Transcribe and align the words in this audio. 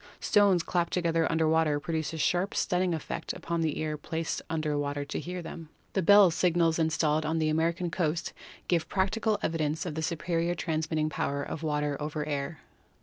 Stones 0.19 0.63
clapped 0.63 0.93
together 0.93 1.31
under 1.31 1.47
water 1.47 1.79
produce 1.79 2.11
a 2.11 2.17
sharp 2.17 2.55
stunning 2.55 2.95
effect 2.95 3.33
upon 3.33 3.61
the 3.61 3.77
ear 3.77 3.97
placed 3.97 4.41
under 4.49 4.75
water 4.75 5.05
to 5.05 5.19
hear 5.19 5.43
them. 5.43 5.69
The 5.93 6.01
bell 6.01 6.31
signals 6.31 6.77
SOUND 6.77 6.87
119 6.87 6.87
installed 6.87 7.25
on 7.29 7.37
the 7.37 7.49
American 7.49 7.91
coast 7.91 8.33
give 8.67 8.89
practical 8.89 9.37
evidence 9.43 9.85
of 9.85 9.93
the 9.93 10.01
superior 10.01 10.55
transmitting 10.55 11.09
power 11.11 11.43
of 11.43 11.61
water 11.61 11.97
over 12.01 12.25
air. 12.25 12.61